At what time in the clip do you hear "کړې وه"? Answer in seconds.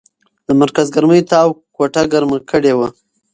2.49-2.87